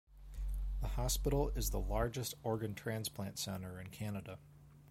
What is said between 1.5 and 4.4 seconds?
is the largest organ transplant center in Canada.